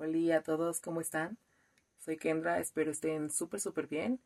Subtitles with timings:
[0.00, 1.38] Hola a todos, ¿cómo están?
[1.98, 4.20] Soy Kendra, espero estén súper, súper bien.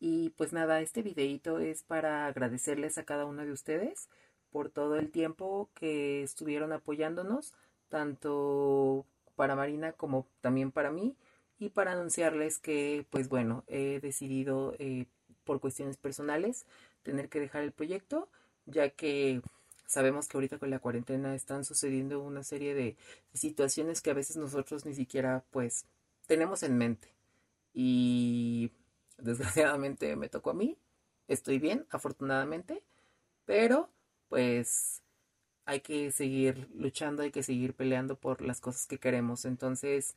[0.00, 4.08] Y pues nada, este videito es para agradecerles a cada uno de ustedes
[4.50, 7.52] por todo el tiempo que estuvieron apoyándonos,
[7.90, 9.04] tanto
[9.36, 11.14] para Marina como también para mí,
[11.58, 15.04] y para anunciarles que, pues bueno, he decidido eh,
[15.44, 16.64] por cuestiones personales
[17.02, 18.30] tener que dejar el proyecto,
[18.64, 19.42] ya que
[19.88, 22.96] sabemos que ahorita con la cuarentena están sucediendo una serie de,
[23.34, 25.86] situaciones que a veces nosotros ni siquiera pues
[26.26, 27.08] tenemos en mente.
[27.74, 28.70] Y
[29.18, 30.76] desgraciadamente me tocó a mí.
[31.26, 32.82] Estoy bien, afortunadamente,
[33.46, 33.90] pero
[34.28, 35.02] pues
[35.66, 39.44] hay que seguir luchando, hay que seguir peleando por las cosas que queremos.
[39.44, 40.16] Entonces,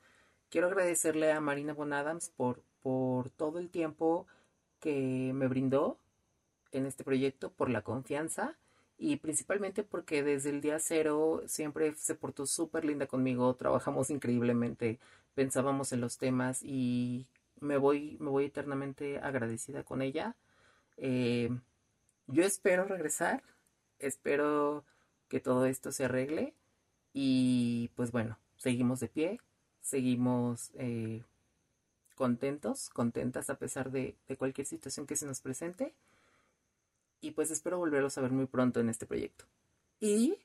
[0.49, 4.27] quiero agradecerle a Marina Bonadams por, por todo el tiempo
[4.79, 5.97] que me brindó
[6.71, 8.57] en este proyecto, por la confianza
[9.01, 14.99] y principalmente porque desde el día cero siempre se portó súper linda conmigo, trabajamos increíblemente,
[15.33, 17.25] pensábamos en los temas y
[17.59, 20.35] me voy, me voy eternamente agradecida con ella.
[20.97, 21.49] Eh,
[22.27, 23.41] yo espero regresar,
[23.97, 24.85] espero
[25.29, 26.53] que todo esto se arregle
[27.11, 29.41] y pues bueno, seguimos de pie,
[29.81, 31.23] seguimos eh,
[32.13, 35.95] contentos, contentas a pesar de, de cualquier situación que se nos presente
[37.21, 39.45] y pues espero volverlos a ver muy pronto en este proyecto.
[39.99, 40.35] Y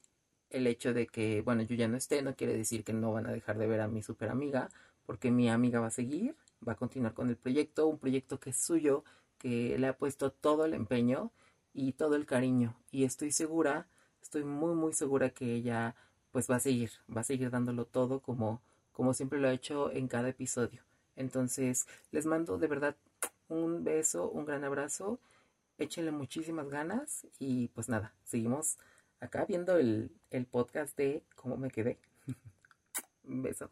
[0.51, 3.27] el hecho de que, bueno, yo ya no esté no quiere decir que no van
[3.27, 4.69] a dejar de ver a mi super amiga,
[5.07, 8.51] porque mi amiga va a seguir, va a continuar con el proyecto, un proyecto que
[8.51, 9.05] es suyo,
[9.39, 11.33] que le ha puesto todo el empeño
[11.73, 12.77] y todo el cariño.
[12.91, 13.89] Y estoy segura,
[14.23, 15.95] estoy muy, muy segura que ella
[16.33, 18.61] pues va a seguir, va a seguir dándolo todo como,
[18.93, 20.83] como siempre lo ha hecho en cada episodio.
[21.17, 22.97] Entonces, les mando de verdad
[23.49, 25.19] un beso, un gran abrazo
[25.79, 28.79] échenle muchísimas ganas y pues nada, seguimos
[29.21, 31.99] acá viendo el, el podcast de cómo me quedé.
[33.25, 33.69] Un beso.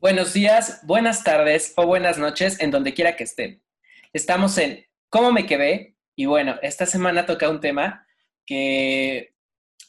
[0.00, 3.62] Buenos días, buenas tardes o buenas noches en donde quiera que estén.
[4.12, 5.96] Estamos en ¿Cómo me quedé?
[6.16, 8.06] Y bueno, esta semana toca un tema
[8.48, 9.34] que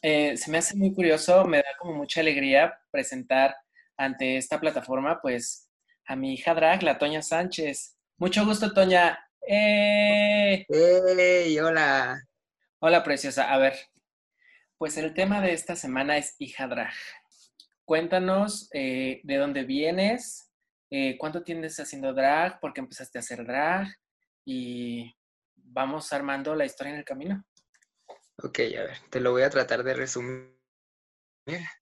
[0.02, 3.56] eh, se me hace muy curioso, me da como mucha alegría presentar
[3.96, 5.70] ante esta plataforma, pues,
[6.06, 7.96] a mi hija drag, la Toña Sánchez.
[8.18, 9.18] Mucho gusto, Toña.
[9.48, 10.66] ¡Eh!
[10.68, 11.58] ¡Hey!
[11.60, 12.22] Hola.
[12.80, 13.54] Hola, preciosa.
[13.54, 13.76] A ver,
[14.78, 16.94] pues el tema de esta semana es hija drag.
[17.86, 20.52] Cuéntanos eh, de dónde vienes,
[20.90, 23.88] eh, cuánto tienes haciendo drag, por qué empezaste a hacer drag
[24.44, 25.16] y
[25.56, 27.46] vamos armando la historia en el camino.
[28.42, 30.56] Ok, a ver, te lo voy a tratar de resumir,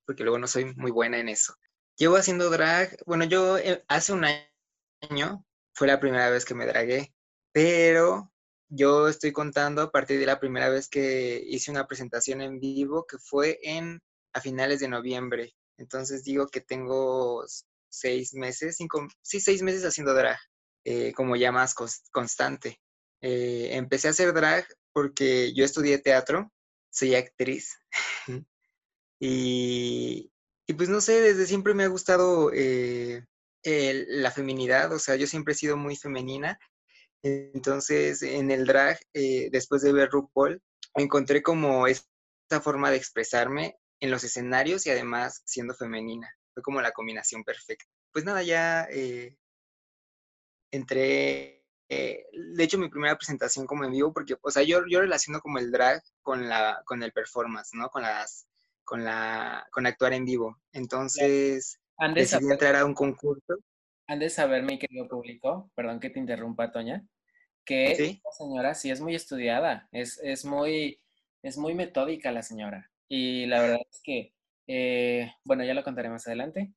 [0.05, 1.53] porque luego no soy muy buena en eso.
[1.97, 5.45] Llevo haciendo drag, bueno, yo eh, hace un año
[5.75, 7.13] fue la primera vez que me dragué,
[7.51, 8.31] pero
[8.69, 13.05] yo estoy contando a partir de la primera vez que hice una presentación en vivo,
[13.05, 14.01] que fue en
[14.33, 15.53] a finales de noviembre.
[15.77, 17.45] Entonces digo que tengo
[17.89, 20.39] seis meses, cinco, sí, seis meses haciendo drag,
[20.85, 21.75] eh, como ya más
[22.11, 22.79] constante.
[23.21, 26.51] Eh, empecé a hacer drag porque yo estudié teatro,
[26.89, 27.77] soy actriz.
[29.21, 30.31] y,
[30.75, 33.23] pues no sé, desde siempre me ha gustado eh,
[33.63, 36.57] la feminidad, o sea, yo siempre he sido muy femenina.
[37.21, 40.63] Entonces, en el drag, eh, después de ver RuPaul,
[40.95, 46.27] encontré como esta forma de expresarme en los escenarios y además siendo femenina.
[46.55, 47.85] Fue como la combinación perfecta.
[48.11, 49.37] Pues nada, ya eh,
[50.71, 51.56] entré
[51.89, 55.39] eh, de hecho, mi primera presentación como en vivo, porque, o sea, yo, yo relaciono
[55.39, 57.89] como el drag con, la, con el performance, ¿no?
[57.89, 58.47] Con las,
[58.83, 60.59] con la, con actuar en vivo.
[60.73, 61.79] Entonces,
[62.13, 63.57] decidí entrar a un concurso.
[64.07, 67.05] Han de saber, mi querido público, perdón que te interrumpa, Toña,
[67.65, 68.21] que ¿Sí?
[68.23, 71.01] la señora sí es muy estudiada, es, es, muy,
[71.41, 72.89] es muy metódica la señora.
[73.09, 74.33] Y la verdad es que,
[74.67, 76.73] eh, bueno, ya lo contaré más adelante,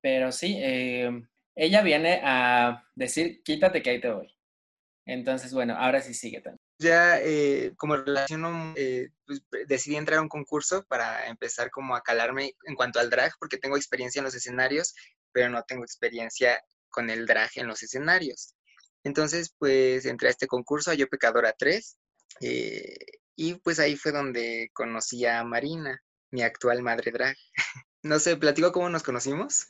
[0.00, 1.10] pero sí, eh,
[1.60, 4.34] ella viene a decir, quítate que ahí te voy.
[5.04, 6.58] Entonces, bueno, ahora sí sigue también.
[6.78, 12.00] Ya eh, como relaciono, eh, pues, decidí entrar a un concurso para empezar como a
[12.00, 14.94] calarme en cuanto al drag, porque tengo experiencia en los escenarios,
[15.32, 16.58] pero no tengo experiencia
[16.88, 18.54] con el drag en los escenarios.
[19.04, 21.98] Entonces, pues entré a este concurso, a Yo Pecadora 3,
[22.40, 22.96] eh,
[23.36, 27.36] y pues ahí fue donde conocí a Marina, mi actual madre drag.
[28.02, 29.66] no sé, platico cómo nos conocimos.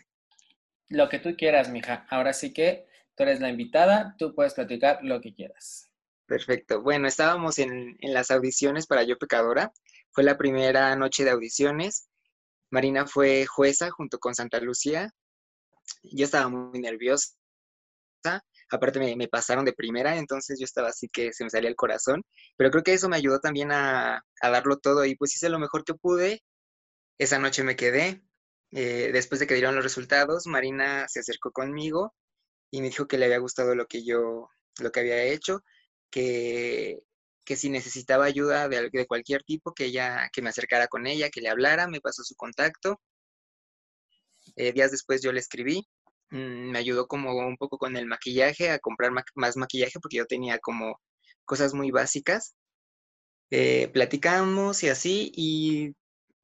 [0.91, 2.07] Lo que tú quieras, mija.
[2.11, 5.91] Ahora sí que tú eres la invitada, tú puedes platicar lo que quieras.
[6.27, 6.83] Perfecto.
[6.83, 9.73] Bueno, estábamos en, las audiciones para Yo Pecadora.
[10.13, 12.09] Fue la primera noche de audiciones.
[12.71, 15.11] Marina fue jueza junto con Santa Lucía.
[16.03, 17.35] Yo estaba muy nerviosa
[18.71, 21.77] aparte me, me, pasaron de primera, entonces yo estaba así que se me salía el
[21.77, 22.23] corazón,
[22.57, 25.59] pero creo que eso me ayudó también a, a darlo todo y pues hice lo
[25.59, 26.43] mejor que pude.
[27.19, 28.23] Esa noche me quedé,
[28.73, 32.15] eh, después de que dieron los resultados, Marina se acercó conmigo
[32.71, 34.49] y me dijo que le había gustado lo que yo,
[34.81, 35.61] lo que había hecho,
[36.11, 37.01] que,
[37.45, 41.31] que si necesitaba ayuda de, de, cualquier tipo, que ella, que me acercara con ella,
[41.31, 43.01] que le hablara, me pasó su contacto.
[44.57, 45.87] Eh, días después yo le escribí,
[46.31, 50.27] mmm, me ayudó como un poco con el maquillaje, a comprar más maquillaje, porque yo
[50.27, 51.01] tenía como
[51.45, 52.55] cosas muy básicas.
[53.51, 55.95] Eh, platicamos y así, y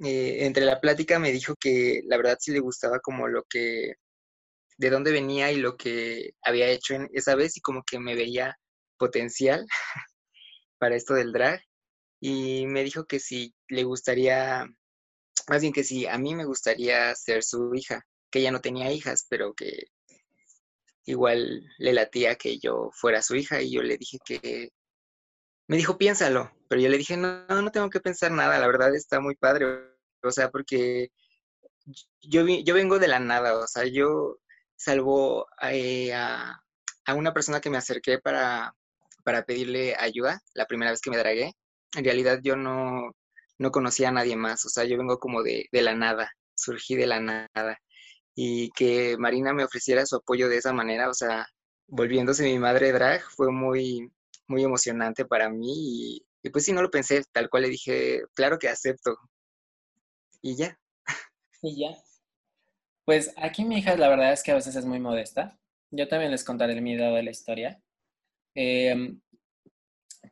[0.00, 3.94] eh, entre la plática me dijo que la verdad sí le gustaba como lo que,
[4.78, 8.14] de dónde venía y lo que había hecho en esa vez y como que me
[8.14, 8.58] veía
[8.98, 9.66] potencial
[10.78, 11.60] para esto del drag.
[12.20, 14.66] Y me dijo que si le gustaría,
[15.48, 18.92] más bien que si a mí me gustaría ser su hija, que ella no tenía
[18.92, 19.88] hijas, pero que
[21.06, 24.70] igual le latía que yo fuera su hija y yo le dije que
[25.68, 28.94] me dijo, piénsalo, pero yo le dije, no, no tengo que pensar nada, la verdad
[28.94, 29.66] está muy padre,
[30.22, 31.10] o sea, porque
[32.20, 34.38] yo, yo vengo de la nada, o sea, yo
[34.76, 36.60] salvo eh, a,
[37.06, 38.74] a, una persona que me acerqué para,
[39.24, 41.52] para pedirle ayuda la primera vez que me dragué,
[41.96, 43.12] en realidad yo no,
[43.58, 46.94] no conocía a nadie más, o sea, yo vengo como de, de la nada, surgí
[46.96, 47.78] de la nada,
[48.34, 51.46] y que Marina me ofreciera su apoyo de esa manera, o sea,
[51.88, 54.12] volviéndose mi madre drag, fue muy,
[54.48, 58.58] muy emocionante para mí y, pues sí, no lo pensé, tal cual le dije, claro
[58.58, 59.16] que acepto.
[60.42, 60.78] Y ya.
[61.62, 61.96] Y ya.
[63.04, 65.58] Pues aquí mi hija la verdad es que a veces es muy modesta.
[65.90, 67.80] Yo también les contaré mi lado de la historia.
[68.54, 69.16] Eh,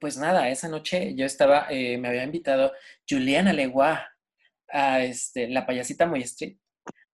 [0.00, 2.72] pues nada, esa noche yo estaba, eh, me había invitado
[3.08, 4.08] Juliana Legua
[4.68, 6.58] a este, la payasita street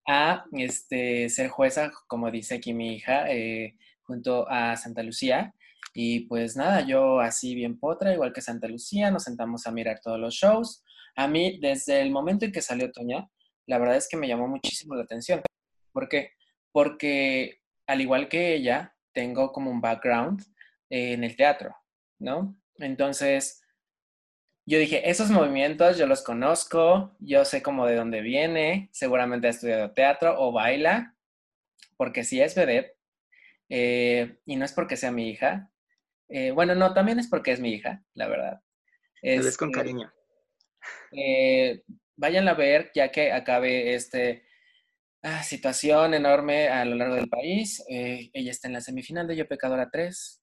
[0.07, 5.53] a este, ser jueza, como dice aquí mi hija, eh, junto a Santa Lucía.
[5.97, 10.01] Y pues nada, yo así bien potra, igual que Santa Lucía, nos sentamos a mirar
[10.01, 10.83] todos los shows.
[11.15, 13.29] A mí, desde el momento en que salió Toña,
[13.65, 15.41] la verdad es que me llamó muchísimo la atención.
[15.93, 16.31] ¿Por qué?
[16.73, 20.43] Porque al igual que ella, tengo como un background
[20.89, 21.73] en el teatro,
[22.19, 22.59] ¿no?
[22.77, 23.63] Entonces,
[24.65, 29.51] yo dije, esos movimientos yo los conozco, yo sé como de dónde viene, seguramente ha
[29.51, 31.15] estudiado teatro o baila,
[31.95, 32.97] porque sí es vedette,
[33.69, 35.71] eh, y no es porque sea mi hija,
[36.29, 38.61] eh, bueno, no, también es porque es mi hija, la verdad.
[39.21, 40.11] Es, ves con cariño.
[41.11, 41.83] Eh,
[42.15, 44.45] vayan a ver, ya que acabe este
[45.23, 47.83] ah, situación enorme a lo largo del país.
[47.89, 50.41] Eh, ella está en la semifinal de Yo Pecadora 3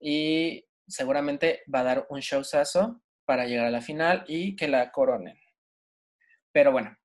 [0.00, 4.92] y seguramente va a dar un showzazo para llegar a la final y que la
[4.92, 5.38] coronen.
[6.52, 6.96] Pero bueno,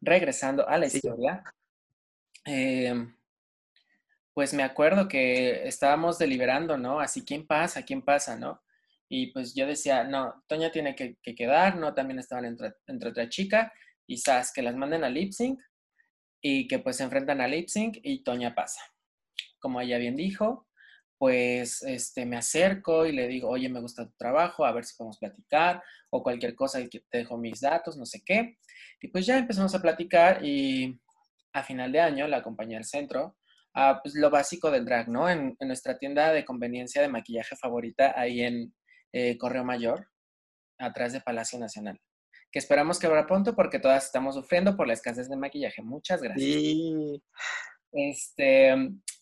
[0.00, 0.98] regresando a la sí.
[0.98, 1.42] historia.
[2.44, 2.94] Eh,
[4.36, 7.00] pues me acuerdo que estábamos deliberando, ¿no?
[7.00, 7.86] Así, ¿quién pasa?
[7.86, 8.36] ¿Quién pasa?
[8.36, 8.60] ¿No?
[9.08, 11.94] Y pues yo decía, no, Toña tiene que, que quedar, ¿no?
[11.94, 12.74] También estaban entre,
[13.08, 13.72] otra chica
[14.06, 14.20] y
[14.54, 15.32] que las manden a lip
[16.42, 18.82] y que pues se enfrentan a lip y Toña pasa.
[19.58, 20.68] Como ella bien dijo,
[21.16, 24.98] pues este, me acerco y le digo, oye, me gusta tu trabajo, a ver si
[24.98, 28.58] podemos platicar o cualquier cosa que te dejo mis datos, no sé qué.
[29.00, 31.00] Y pues ya empezamos a platicar y
[31.54, 33.38] a final de año la acompañé al centro
[33.76, 35.28] a pues, lo básico del drag, ¿no?
[35.28, 38.74] En, en, nuestra tienda de conveniencia de maquillaje favorita, ahí en
[39.12, 40.08] eh, Correo Mayor,
[40.78, 42.00] atrás de Palacio Nacional.
[42.50, 45.82] Que esperamos que abra pronto porque todas estamos sufriendo por la escasez de maquillaje.
[45.82, 46.54] Muchas gracias.
[46.54, 47.22] Sí.
[47.92, 48.74] Este,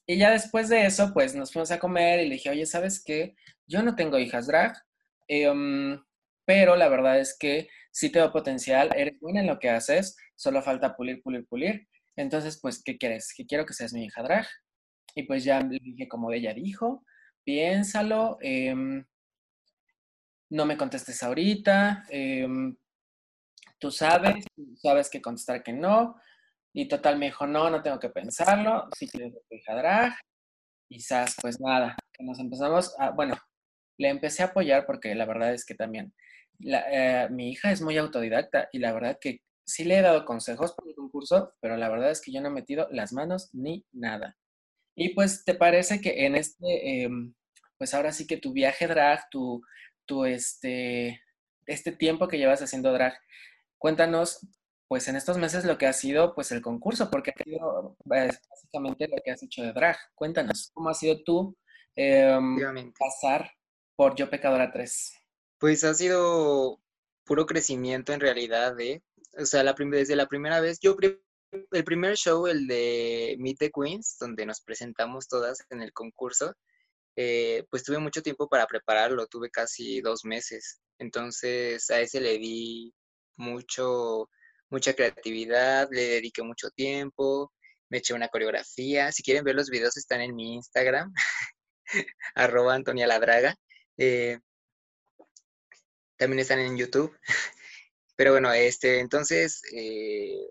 [0.07, 3.03] y ya después de eso, pues nos fuimos a comer y le dije, oye, ¿sabes
[3.05, 3.35] qué?
[3.67, 4.77] Yo no tengo hijas drag,
[5.27, 6.01] eh, um,
[6.47, 10.63] pero la verdad es que sí tengo potencial, eres buena en lo que haces, solo
[10.63, 11.89] falta pulir, pulir, pulir.
[12.17, 13.33] Entonces, pues, ¿qué quieres?
[13.37, 14.47] Que quiero que seas mi hija drag.
[15.15, 17.05] Y pues ya le dije como ella dijo,
[17.45, 18.75] piénsalo, eh,
[20.51, 22.47] no me contestes ahorita, eh,
[23.79, 24.45] tú sabes,
[24.77, 26.17] sabes que contestar que no.
[26.73, 30.15] Y total me dijo, no, no tengo que pensarlo, si quieres tu hija drag.
[30.89, 33.37] Quizás, pues nada, nos empezamos a, bueno,
[33.99, 36.13] le empecé a apoyar porque la verdad es que también
[36.61, 40.73] eh, mi hija es muy autodidacta y la verdad que sí le he dado consejos
[40.75, 43.85] para el concurso, pero la verdad es que yo no he metido las manos ni
[43.93, 44.37] nada.
[44.95, 47.11] Y pues, ¿te parece que en este, eh,
[47.79, 49.63] pues ahora sí que tu viaje drag, tu,
[50.07, 51.21] tu este,
[51.67, 53.15] este tiempo que llevas haciendo drag,
[53.79, 54.47] cuéntanos,
[54.89, 58.41] pues en estos meses lo que ha sido, pues el concurso, porque ha sido pues,
[58.49, 59.97] básicamente lo que has hecho de drag.
[60.15, 61.57] Cuéntanos, ¿cómo ha sido tú
[61.97, 62.39] eh,
[62.99, 63.51] pasar
[63.97, 65.15] por Yo Pecadora 3?
[65.59, 66.81] Pues ha sido
[67.25, 69.03] puro crecimiento en realidad, ¿eh?
[69.39, 70.97] O sea, la desde la primera vez, yo
[71.71, 76.55] el primer show, el de Meet the Queens, donde nos presentamos todas en el concurso,
[77.17, 80.81] eh, pues tuve mucho tiempo para prepararlo, tuve casi dos meses.
[80.99, 82.93] Entonces a ese le di
[83.37, 84.29] mucho,
[84.71, 87.53] mucha creatividad, le dediqué mucho tiempo,
[87.89, 89.13] me eché una coreografía.
[89.13, 91.13] Si quieren ver los videos están en mi Instagram,
[92.35, 93.57] arroba Antonia Ladraga.
[93.97, 94.39] Eh,
[96.17, 97.17] también están en YouTube.
[98.17, 100.49] Pero bueno, este, entonces, eh,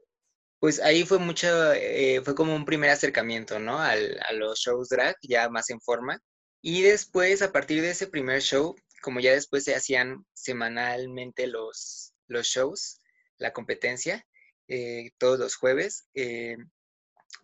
[0.60, 3.80] pues ahí fue mucho, eh, fue como un primer acercamiento, ¿no?
[3.80, 3.96] a
[4.34, 6.20] los shows drag, ya más en forma.
[6.62, 12.14] Y después, a partir de ese primer show, como ya después se hacían semanalmente los,
[12.28, 13.02] los shows,
[13.38, 14.26] la competencia,
[14.68, 16.08] eh, todos los jueves,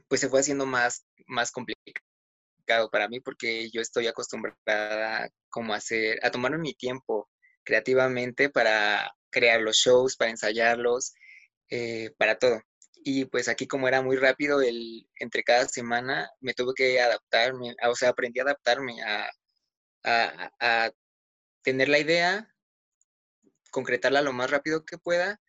[0.08, 2.00] pues se fue haciendo más, más complicado
[2.92, 7.30] para mí porque yo estoy acostumbrada como a hacer, a tomarme mi tiempo
[7.64, 11.14] creativamente para crear los shows, para ensayarlos,
[11.70, 12.62] eh, para todo.
[13.04, 17.76] Y pues aquí como era muy rápido, el, entre cada semana me tuve que adaptarme,
[17.88, 19.30] o sea, aprendí a adaptarme a,
[20.04, 20.92] a,
[21.64, 22.54] tener la idea,
[23.72, 25.40] concretarla lo más rápido que pueda,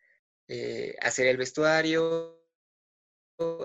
[0.49, 2.37] eh, hacer el vestuario.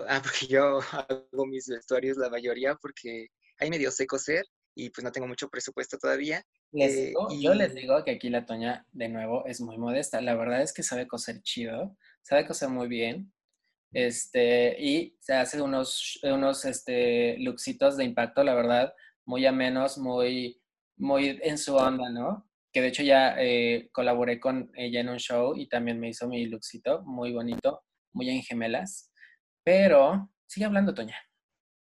[0.08, 4.46] Ah, porque yo hago mis vestuarios la mayoría porque ahí me dio sé coser
[4.76, 6.44] y pues no tengo mucho presupuesto todavía.
[6.70, 7.00] Les y...
[7.08, 10.20] Eh, yo les digo que aquí la Toña, de nuevo, es muy modesta.
[10.20, 13.32] La verdad es que sabe coser chido, sabe coser muy bien.
[13.92, 18.92] Este, y se hace unos, unos este, looksitos de impacto, la verdad,
[19.24, 20.60] muy amenos, muy,
[20.98, 22.46] muy en su onda, ¿no?
[22.70, 26.28] Que de hecho ya eh, colaboré con ella en un show y también me hizo
[26.28, 29.10] mi looksito, muy bonito, muy en gemelas.
[29.64, 31.16] Pero, sigue hablando, Toña.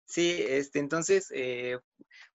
[0.10, 1.78] Sí, este, entonces, eh,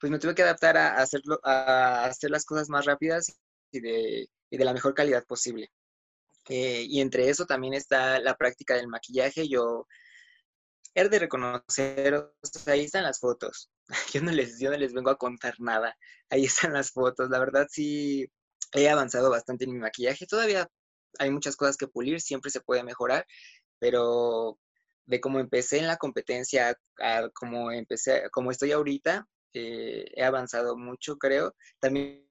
[0.00, 3.36] pues me tuve que adaptar a, hacerlo, a hacer las cosas más rápidas
[3.72, 5.70] y de, la mejor calidad posible.
[6.48, 9.48] Eh, y entre eso también está la práctica del maquillaje.
[9.48, 9.88] Yo
[10.94, 12.32] he de reconocer,
[12.66, 13.70] ahí están las fotos.
[14.14, 15.96] Yo no, les, yo no les vengo a contar nada.
[16.30, 17.30] Ahí están las fotos.
[17.30, 18.30] La verdad sí
[18.72, 20.26] he avanzado bastante en mi maquillaje.
[20.26, 20.68] Todavía
[21.18, 23.26] hay muchas cosas que pulir, siempre se puede mejorar,
[23.78, 24.58] pero
[25.06, 26.78] de cómo empecé en la competencia
[27.34, 31.54] cómo empecé, como estoy ahorita, eh, he avanzado mucho, creo.
[31.78, 32.26] También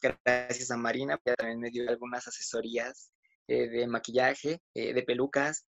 [0.00, 3.10] gracias a Marina, que también me dio algunas asesorías
[3.48, 5.66] eh, de maquillaje, eh, de pelucas,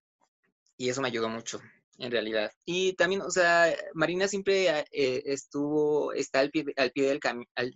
[0.77, 1.59] y eso me ayudó mucho,
[1.97, 2.51] en realidad.
[2.65, 7.19] Y también, o sea, Marina siempre estuvo, está al pie, del
[7.55, 7.73] al,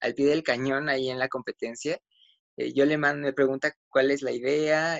[0.00, 1.98] al, pie del cañón ahí en la competencia.
[2.56, 4.98] yo le mando, me pregunta cuál es la idea,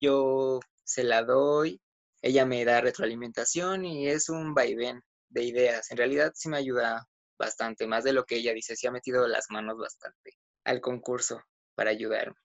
[0.00, 1.80] yo se la doy,
[2.22, 5.90] ella me da retroalimentación y es un vaivén de ideas.
[5.90, 7.08] En realidad sí me ayuda
[7.38, 11.42] bastante, más de lo que ella dice, sí ha metido las manos bastante al concurso
[11.74, 12.36] para ayudarme.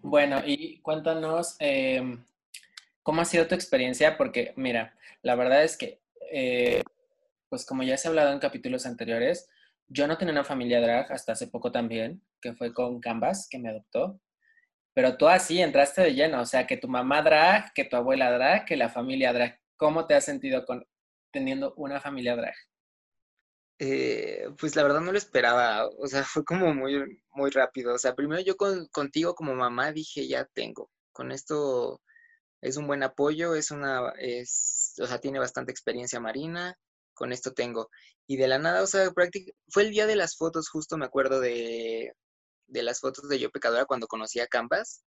[0.00, 2.24] Bueno, y cuéntanos em,
[3.02, 6.82] cómo ha sido tu experiencia, porque mira, la verdad es que, eh,
[7.48, 9.48] pues como ya se ha hablado en capítulos anteriores,
[9.88, 13.58] yo no tenía una familia drag hasta hace poco también, que fue con Canvas, que
[13.58, 14.20] me adoptó.
[14.98, 18.32] Pero tú así entraste de lleno, o sea, que tu mamá drag, que tu abuela
[18.32, 19.56] drag, que la familia drag.
[19.76, 20.84] ¿Cómo te has sentido con
[21.30, 22.56] teniendo una familia drag?
[23.78, 27.94] Eh, pues la verdad no lo esperaba, o sea, fue como muy, muy rápido.
[27.94, 28.56] O sea, primero yo
[28.90, 32.00] contigo como mamá dije, ya tengo, con esto
[32.60, 36.76] es un buen apoyo, es una, es, o sea, tiene bastante experiencia marina,
[37.14, 37.88] con esto tengo.
[38.26, 39.12] Y de la nada, o sea,
[39.68, 42.14] fue el día de las fotos, justo me acuerdo de,
[42.68, 45.04] de las fotos de Yo Pecadora cuando conocí a Canvas.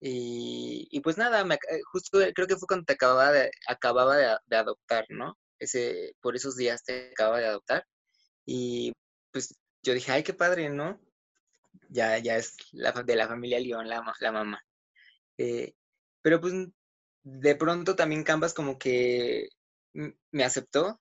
[0.00, 4.56] Y, pues nada, me, eh, justo creo que fue cuando te acababa de, acababa de,
[4.56, 5.38] adoptar, ¿no?
[5.58, 7.86] Ese, por esos días te acababa de adoptar.
[8.46, 8.92] Y
[9.32, 11.00] pues yo dije, ay, qué padre, ¿no?
[11.90, 14.62] Ya, ya es la, de la familia León la, la mamá.
[15.38, 15.74] Eh,
[16.22, 16.54] pero pues
[17.24, 19.48] de pronto también Canvas como que
[20.30, 21.00] me aceptó.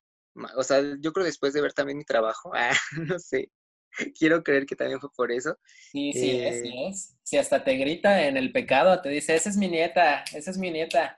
[0.58, 3.52] O sea, yo creo después de ver también mi trabajo, ah, no sé,
[4.18, 5.58] Quiero creer que también fue por eso.
[5.92, 7.16] Sí, sí es, sí eh, es.
[7.24, 10.58] Si hasta te grita en el pecado, te dice, esa es mi nieta, esa es
[10.58, 11.18] mi nieta.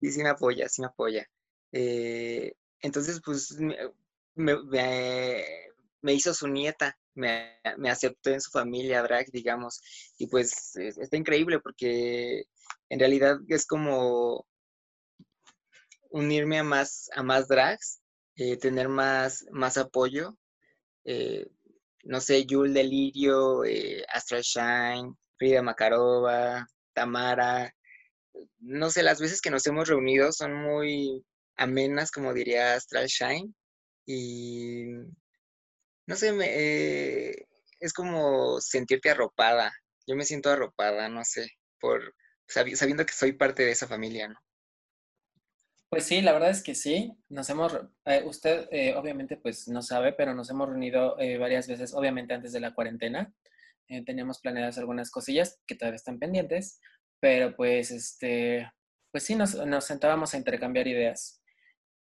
[0.00, 1.26] Sí, sí me apoya, sí me apoya.
[1.72, 3.56] Eh, entonces, pues,
[4.34, 4.56] me,
[6.02, 9.82] me, hizo su nieta, me, me, aceptó en su familia drag, digamos,
[10.18, 12.44] y pues está increíble porque
[12.88, 14.46] en realidad es como
[16.10, 18.00] unirme a más, a más drags,
[18.36, 20.36] eh, tener más, más apoyo
[21.10, 21.46] eh,
[22.04, 27.74] no sé, Yul Delirio, eh, Astral Shine, Frida Makarova, Tamara.
[28.60, 31.24] No sé, las veces que nos hemos reunido son muy
[31.56, 33.52] amenas, como diría Astral Shine.
[34.06, 34.86] Y
[36.06, 37.46] no sé, me, eh,
[37.80, 39.72] es como sentirte arropada.
[40.06, 41.50] Yo me siento arropada, no sé.
[41.80, 42.14] por
[42.48, 44.36] sabiendo que soy parte de esa familia, ¿no?
[45.90, 47.12] Pues sí, la verdad es que sí.
[47.28, 51.66] Nos hemos, eh, usted eh, obviamente pues no sabe, pero nos hemos reunido eh, varias
[51.66, 53.34] veces, obviamente antes de la cuarentena.
[54.06, 56.80] teníamos planeadas algunas cosillas que todavía están pendientes,
[57.20, 58.70] pero pues este,
[59.10, 61.42] pues sí, nos, nos sentábamos a intercambiar ideas.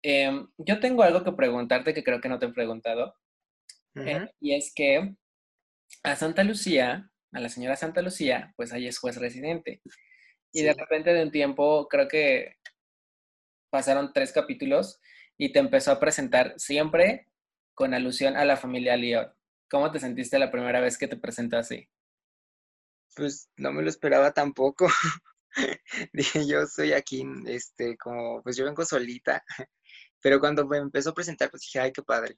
[0.04, 3.16] Em, yo tengo algo que preguntarte que creo que no te he preguntado.
[4.40, 5.16] y es que
[6.04, 9.82] a Santa Lucía, a la señora Santa Lucía, pues ahí es juez residente.
[10.54, 12.58] Y de repente de un tiempo, creo que
[13.72, 15.02] pasaron tres capítulos
[15.38, 17.28] y te empezó a presentar siempre
[17.74, 19.34] con alusión a la familia León.
[19.70, 21.90] ¿Cómo te sentiste la primera vez que te presentó así?
[23.16, 24.88] Pues no me lo esperaba tampoco.
[26.14, 29.44] Dije, yo soy aquí, este, como, pues yo vengo solita.
[30.22, 32.38] Pero cuando me empezó a presentar, pues dije, ay, qué padre.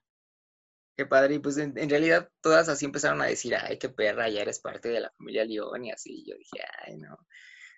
[0.95, 1.35] Qué padre.
[1.35, 4.89] Y pues en, realidad todas así empezaron a decir, ay, qué perra, ya eres parte
[4.89, 6.23] de la familia León y así.
[6.25, 7.17] yo dije, ay, no,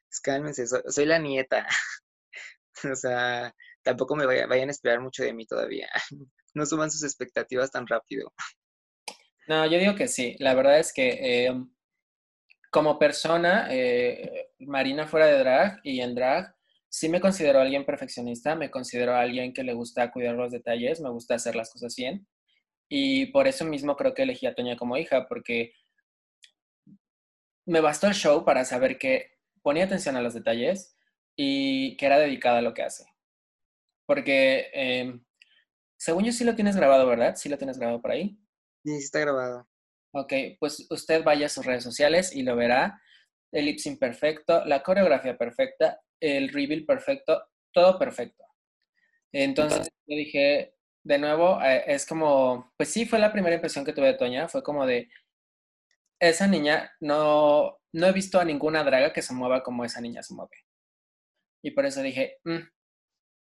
[0.08, 1.66] pues cálmense, soy la nieta.
[2.92, 3.54] O sea,
[3.84, 5.90] tampoco me vayan a esperar mucho de mí todavía.
[6.54, 8.32] No suban sus expectativas tan rápido.
[9.46, 10.38] No, yo digo que sí.
[10.40, 11.70] La verdad es que em,
[12.72, 16.56] como persona, eh, Marina fuera de drag y en drag,
[16.88, 21.10] sí me considero alguien perfeccionista, me considero alguien que le gusta cuidar los detalles, me
[21.10, 22.26] gusta hacer las cosas bien.
[22.88, 25.74] Y por eso mismo creo que elegí a Toña como hija, porque
[27.66, 30.95] me bastó el show para saber que ponía atención a los detalles,
[31.36, 33.06] y que era dedicada a lo que hace.
[34.06, 35.24] Porque, em,
[35.98, 37.36] según yo, sí lo tienes grabado, ¿verdad?
[37.36, 38.38] Sí lo tienes grabado por ahí.
[38.84, 39.68] Sí, está grabado.
[40.14, 43.02] Ok, pues usted vaya a sus redes sociales y lo verá.
[43.52, 48.44] El lip sync perfecto, la coreografía perfecta, el reveal perfecto, todo perfecto.
[49.32, 53.94] Entonces yo dije, de nuevo, eh, es como, pues sí, fue la primera impresión que
[53.94, 55.10] tuve de Toña, fue como de,
[56.20, 60.24] esa niña, no, no he visto a ninguna draga que se mueva como esa niña
[60.24, 60.65] se mueve.
[61.66, 62.60] Y por eso dije, mm,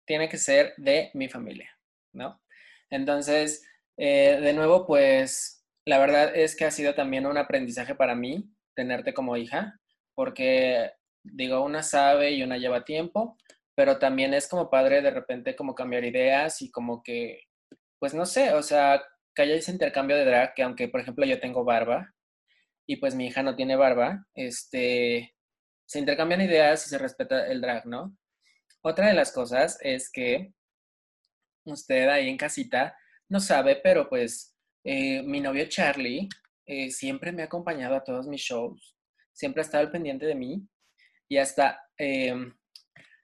[0.07, 1.77] tiene que ser de mi familia,
[2.13, 2.41] ¿no?
[2.89, 8.15] Entonces, eh, de nuevo, pues la verdad es que ha sido también un aprendizaje para
[8.15, 9.77] mí tenerte como hija,
[10.15, 13.37] porque digo, una sabe y una lleva tiempo,
[13.75, 17.41] pero también es como padre de repente como cambiar ideas y como que,
[17.99, 19.03] pues no sé, o sea,
[19.35, 22.13] que haya ese intercambio de drag, que aunque por ejemplo yo tengo barba
[22.87, 25.35] y pues mi hija no tiene barba, este,
[25.85, 28.17] se intercambian ideas y se respeta el drag, ¿no?
[28.85, 30.53] Otra de las cosas es que
[31.65, 32.97] usted ahí en casita
[33.29, 36.27] no sabe, pero pues eh, mi novio Charlie
[36.65, 38.97] eh, siempre me ha acompañado a todos mis shows,
[39.31, 40.67] siempre ha estado al pendiente de mí
[41.29, 42.53] y hasta em,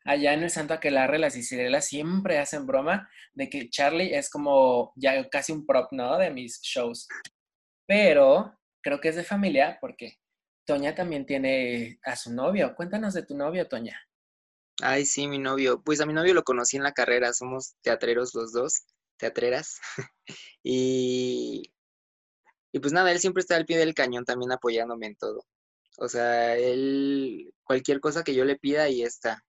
[0.06, 4.94] allá en el Santo Aquelarre las Isirelas siempre hacen broma de que Charlie es como
[4.96, 6.18] ya casi un prop, ¿no?
[6.18, 7.06] De mis shows.
[7.86, 10.20] Pero creo que es de familia porque
[10.66, 12.76] Toña también tiene a su novio.
[12.76, 14.00] Cuéntanos de tu novio, Toña.
[14.82, 15.82] Ay, sí, mi novio.
[15.84, 18.84] Pues a mi novio lo conocí en la carrera, somos teatreros los dos,
[19.18, 19.80] teatreras.
[20.64, 21.74] y,
[22.72, 25.46] y pues nada, él siempre está al pie del cañón también apoyándome en todo.
[25.98, 29.44] O sea, él, cualquier cosa que yo le pida, ahí está.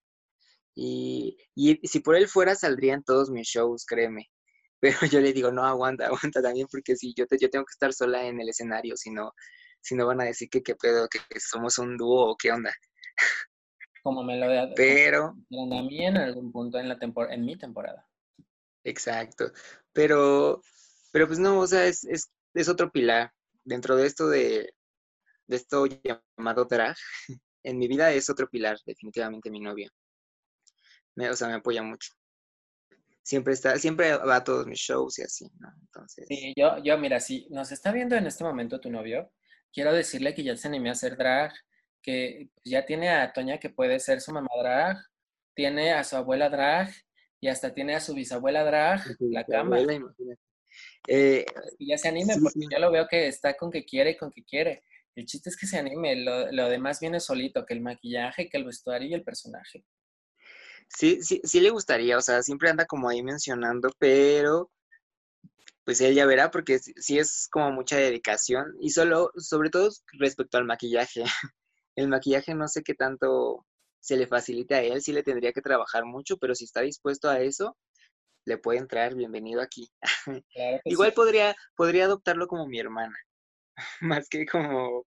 [0.74, 4.30] Y, y si por él fuera, saldrían todos mis shows, créeme.
[4.80, 7.72] Pero yo le digo, no, aguanta, aguanta también, porque si yo, te, yo tengo que
[7.72, 9.32] estar sola en el escenario, si no,
[9.80, 12.72] si no van a decir que qué pedo, que, somos un dúo o qué onda.
[14.02, 15.26] Como me lo de, Pero.
[15.26, 16.98] a mí en algún punto en, la
[17.30, 18.06] en mi temporada.
[18.84, 19.52] Exacto.
[19.92, 20.62] Pero,
[21.12, 23.32] pero pues no, o sea, es, es, es otro pilar.
[23.64, 24.72] Dentro de esto de,
[25.46, 26.96] de esto llamado drag,
[27.62, 29.90] en mi vida es otro pilar, definitivamente mi novia.
[31.16, 32.12] Me, o sea, me apoya mucho.
[33.22, 35.68] Siempre está, siempre va a todos mis shows y así, ¿no?
[35.82, 36.26] Entonces.
[36.26, 39.30] Sí, yo, yo, mira, si nos está viendo en este momento tu novio,
[39.72, 41.52] quiero decirle que ya se animó a hacer drag,
[42.02, 44.98] que ya tiene a Toña que puede ser su mamá drag,
[45.54, 46.90] tiene a su abuela drag
[47.40, 49.78] y hasta tiene a su bisabuela drag, la cama.
[51.08, 51.44] Eh,
[51.78, 54.30] y ya se anime, porque ya lo veo que está con que quiere y con
[54.30, 54.84] que quiere.
[55.16, 58.56] El chiste es que se anime, lo, lo demás viene solito, que el maquillaje, que
[58.56, 59.84] el vestuario y el personaje.
[60.88, 64.70] Sí, sí, sí le gustaría, o sea, siempre anda como ahí mencionando, pero
[65.84, 70.58] pues él ya verá porque sí es como mucha dedicación y solo, sobre todo respecto
[70.58, 71.24] al maquillaje.
[71.96, 73.66] El maquillaje no sé qué tanto
[74.00, 77.28] se le facilita a él, sí le tendría que trabajar mucho, pero si está dispuesto
[77.28, 77.76] a eso,
[78.46, 79.90] le puede entrar, bienvenido aquí.
[80.84, 83.16] Igual podría, podría adoptarlo como mi hermana,
[84.00, 85.04] más que como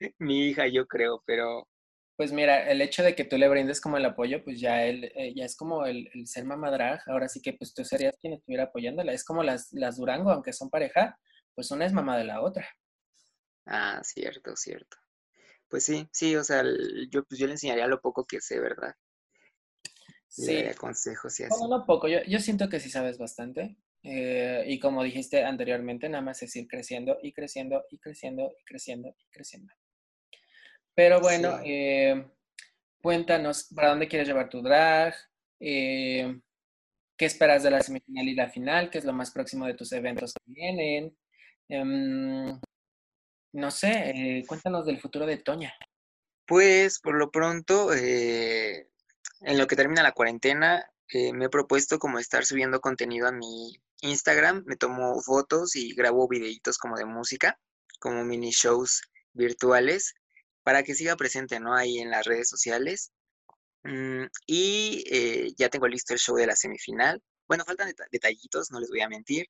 [0.18, 1.68] mi hija, yo creo, pero
[2.16, 5.12] pues mira, el hecho de que tú le brindes como el apoyo, pues ya él,
[5.14, 8.64] eh, ya es como el, ser mamadrag, ahora sí que pues tú serías quien estuviera
[8.64, 9.12] apoyándola.
[9.12, 11.18] Es como las, las Durango, aunque son pareja,
[11.54, 12.66] pues una es mamá de la otra.
[13.66, 14.96] Ah, cierto, cierto.
[15.68, 16.62] Pues sí, sí, o sea,
[17.10, 18.94] yo, pues yo le enseñaría lo poco que sé, ¿verdad?
[20.28, 20.52] Sí.
[20.52, 21.54] Le consejos y así.
[21.58, 23.76] Bueno, no poco, yo, yo siento que sí sabes bastante.
[24.02, 28.64] Eh, y como dijiste anteriormente, nada más es ir creciendo y creciendo y creciendo y
[28.64, 29.74] creciendo y creciendo.
[30.94, 32.24] Pero bueno, eh,
[33.02, 35.14] cuéntanos, ¿para dónde quieres llevar tu drag?
[35.58, 36.40] Eh,
[37.16, 38.90] ¿Qué esperas de la semifinal y la final?
[38.90, 41.16] ¿Qué es lo más próximo de tus eventos que vienen?
[41.68, 42.60] Em,
[43.56, 45.74] no sé, cuéntanos del futuro de Toña.
[46.46, 48.86] Pues por lo pronto, en
[49.42, 54.62] lo que termina la cuarentena, me he propuesto como estar subiendo contenido a mi Instagram,
[54.66, 57.58] me tomo fotos y grabo videitos como de música,
[57.98, 60.14] como mini shows virtuales,
[60.62, 61.74] para que siga presente, ¿no?
[61.74, 63.12] Ahí en las redes sociales.
[63.84, 67.22] Mm, y eh, ya tengo listo el show de la semifinal.
[67.48, 69.46] Bueno, faltan detallitos, no les voy a mentir,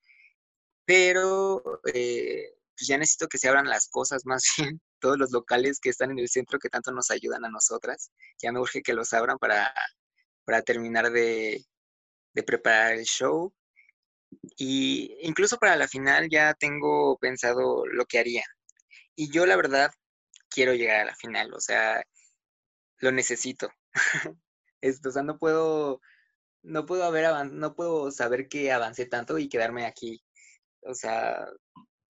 [0.84, 5.80] pero eh, pues ya necesito que se abran las cosas más bien, todos los locales
[5.80, 8.10] que están en el centro que tanto nos ayudan a nosotras.
[8.42, 9.72] Ya me urge que los abran para,
[10.44, 11.64] para terminar de,
[12.34, 13.52] de preparar el show.
[14.58, 18.44] Y incluso para la final ya tengo pensado lo que haría.
[19.14, 19.90] Y yo la verdad
[20.50, 22.02] quiero llegar a la final, o sea,
[22.98, 23.70] lo necesito.
[24.80, 26.00] Esto, o sea, no puedo,
[26.62, 30.22] no puedo haber no puedo saber que avancé tanto y quedarme aquí.
[30.82, 31.46] O sea,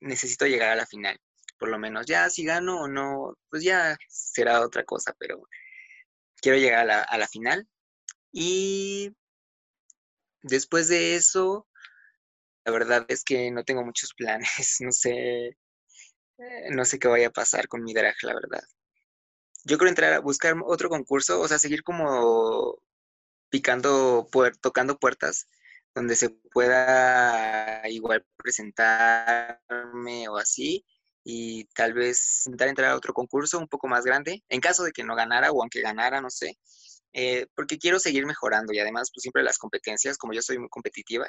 [0.06, 1.18] necesito llegar a la final,
[1.58, 2.06] por lo menos.
[2.06, 5.42] Ya si gano o no, pues ya será otra cosa, pero
[6.40, 7.68] quiero llegar a la, final.
[8.32, 9.12] Y
[10.42, 11.66] después de eso,
[12.64, 14.46] la verdad es que no tengo muchos planes,
[14.80, 15.48] no sé,
[16.38, 18.62] eh, no sé qué vaya a pasar con mi drag, la verdad.
[19.64, 22.78] Yo creo entrar a buscar otro concurso, o sea, seguir como
[23.50, 24.28] picando,
[24.60, 25.46] tocando puertas
[25.96, 30.84] donde se pueda igual presentarme o así
[31.24, 34.92] y tal vez intentar entrar a otro concurso un poco más grande, en caso de
[34.92, 36.58] que no ganara o aunque ganara, no sé,
[37.14, 40.68] eh, porque quiero seguir mejorando y además pues, siempre las competencias, como yo soy muy
[40.68, 41.26] competitiva,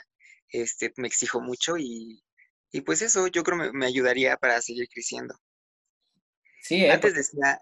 [0.50, 2.22] este, me exijo mucho y,
[2.86, 5.34] pues eso yo creo me, me ayudaría para seguir creciendo.
[6.62, 7.58] Sí, eh, Antes decía,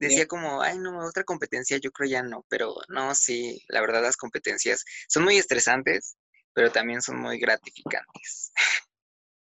[0.00, 4.02] decía como, ay no, otra competencia yo creo ya no, pero no, sí, la verdad
[4.02, 6.16] las competencias son muy estresantes,
[6.58, 8.52] pero también son muy gratificantes.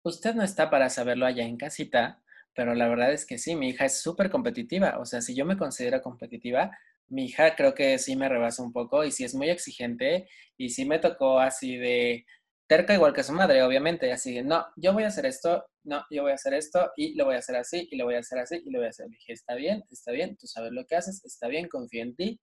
[0.06, 2.24] Usted no está para saberlo allá en casita,
[2.56, 5.44] pero la verdad es que sí, mi hija es súper competitiva, o sea, si yo
[5.44, 6.72] me considero competitiva,
[7.10, 10.70] mi hija creo que sí me rebasa un poco y sí es muy exigente y
[10.70, 12.26] sí me tocó así de
[12.68, 16.06] terca igual que su madre, obviamente, así de, no, yo voy a hacer esto, no,
[16.10, 18.20] yo voy a hacer esto y lo voy a hacer así y lo voy a
[18.20, 19.10] hacer así y lo voy a hacer.
[19.10, 22.40] dije, está bien, está bien, tú sabes lo que haces, está bien, confío en ti.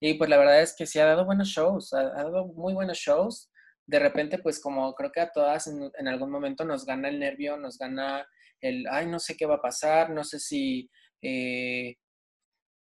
[0.00, 2.96] Y pues la verdad es que sí ha dado buenos shows, ha, dado muy buenos
[2.96, 3.50] shows.
[3.88, 7.56] De repente, pues como creo que a todas en, algún momento nos gana el nervio,
[7.56, 8.28] nos gana
[8.60, 10.90] el, ay, no sé qué va a pasar, no sé si
[11.22, 11.96] eh,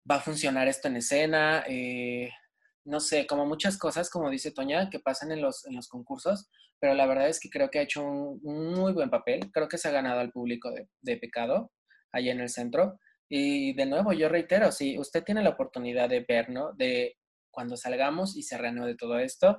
[0.09, 2.29] va a funcionar esto en escena, eh,
[2.83, 6.49] no sé, como muchas cosas, como dice Toña, que pasan en los, en los concursos,
[6.77, 9.77] pero la verdad es que creo que ha hecho un, muy buen papel, creo que
[9.77, 11.71] se ha ganado al público de, de, pecado
[12.11, 12.99] allá en el centro.
[13.29, 16.73] Y de nuevo, yo reitero, si usted tiene la oportunidad de ver, ¿no?
[16.73, 17.15] De
[17.49, 19.57] cuando salgamos y se reanude todo esto,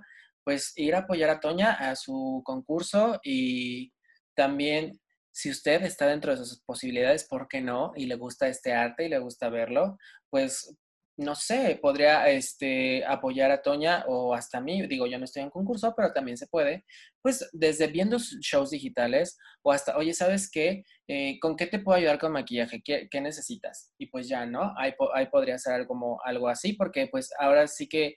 [0.48, 3.92] pues ir a apoyar a Toña a su concurso y
[4.34, 4.98] también
[5.30, 7.92] si usted está dentro de sus posibilidades, ¿por qué no?
[7.96, 9.98] Y le gusta este arte y le gusta verlo,
[10.30, 10.74] pues
[11.18, 15.42] no sé, podría este, apoyar a Toña o hasta a mí, digo, yo no estoy
[15.42, 16.86] en concurso, pero también se puede,
[17.20, 20.82] pues desde viendo shows digitales o hasta, oye, ¿sabes qué?
[21.08, 22.80] Eh, ¿Con qué te puedo ayudar con maquillaje?
[22.82, 23.92] ¿Qué, necesitas?
[23.98, 24.72] Y pues ya, ¿no?
[24.78, 28.16] Ahí, ahí podría ser algo, como, algo así, porque pues ahora sí que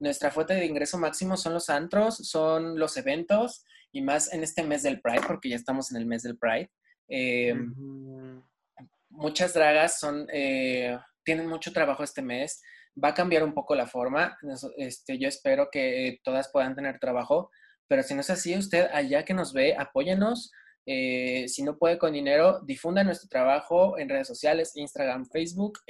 [0.00, 4.62] nuestra fuente de ingreso máximo son los antros, son los eventos, y más en este
[4.62, 6.70] mes del Pride, porque ya estamos en el mes del Pride.
[7.08, 7.54] Eh,
[9.10, 12.62] muchas dragas son, eh, tienen mucho trabajo este mes.
[13.02, 14.36] Va a cambiar un poco la forma.
[14.76, 17.50] Este, yo espero que todas puedan tener trabajo,
[17.86, 20.50] pero si no es así, usted allá que nos ve, apóyenos.
[20.84, 25.80] Eh, si no puede con dinero, difunda nuestro trabajo en redes sociales, Instagram, Facebook,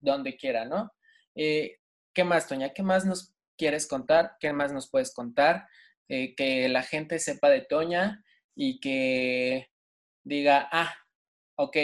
[0.00, 0.92] donde quiera, ¿no?
[2.12, 2.72] ¿Qué más, Toña?
[2.72, 4.36] ¿Qué más nos quieres contar?
[4.40, 5.68] ¿Qué más nos puedes contar?
[6.08, 9.70] Eh, que la gente sepa de Toña y que
[10.24, 10.92] diga, ah,
[11.54, 11.76] ok,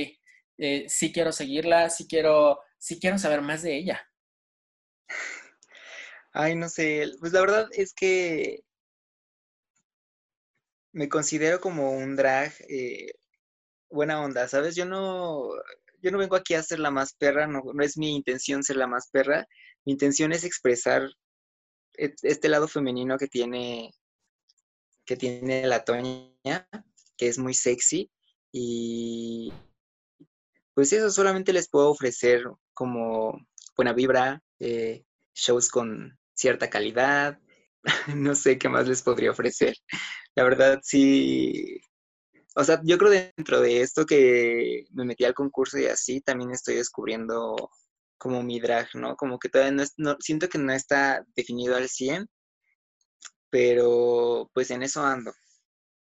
[0.59, 4.11] eh, sí quiero seguirla, sí quiero, sí quiero saber más de ella.
[6.33, 8.65] Ay, no sé, pues la verdad es que
[10.93, 13.13] me considero como un drag eh,
[13.89, 14.75] buena onda, ¿sabes?
[14.75, 15.51] Yo no,
[16.03, 18.77] yo no vengo aquí a ser la más perra, no, no es mi intención ser
[18.77, 19.47] la más perra,
[19.87, 21.09] mi intención es expresar
[21.97, 23.93] e, este lado femenino que tiene
[25.07, 26.69] que tiene la Toña,
[27.17, 28.11] que es muy sexy
[28.53, 29.53] y,
[30.75, 32.45] pues eso solamente les puedo ofrecer
[32.75, 33.39] como
[33.77, 37.39] buena vibra, eh, shows con cierta calidad,
[38.17, 39.75] no sé qué más les podría ofrecer.
[40.35, 41.81] La verdad, sí.
[42.57, 46.51] O sea, yo creo dentro de esto que me metí al concurso y así, también
[46.51, 47.71] estoy descubriendo
[48.19, 49.17] como mi drag, ¿no?
[49.17, 52.29] Como que todavía no, es, no siento que no está definido al 100,
[53.51, 55.33] pero pues en eso ando.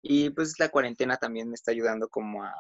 [0.03, 2.55] Y pues la cuarentena también me está ayudando como a,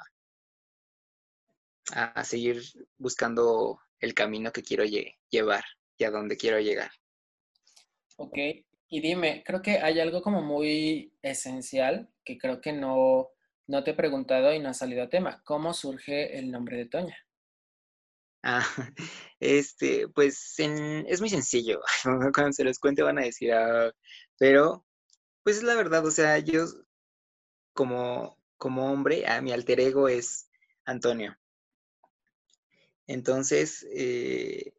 [1.92, 2.62] a seguir
[2.98, 5.64] buscando el camino que quiero llevar
[5.96, 6.90] y a dónde quiero llegar.
[8.16, 8.36] Ok,
[8.88, 13.28] y dime, creo que hay algo como muy esencial que creo que no,
[13.66, 15.42] no te he preguntado y no ha salido a tema.
[15.44, 17.25] ¿Cómo surge el nombre de Toña?
[18.42, 18.64] Ah,
[19.40, 21.80] este, pues es muy sencillo.
[22.34, 23.92] Cuando se los cuente van a decir, ah,
[24.38, 24.84] pero
[25.42, 26.66] pues es la verdad, o sea, yo
[27.72, 30.48] como, como hombre, a mi alter ego es
[30.84, 31.36] Antonio.
[33.06, 34.72] Entonces, eh,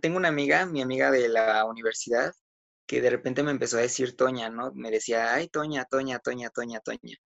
[0.00, 2.32] tengo una amiga, mi amiga de la universidad,
[2.86, 4.72] que de repente me empezó a decir Toña, ¿no?
[4.72, 7.16] Me decía, ay, Toña, Toña, Toña, Toña, Toña.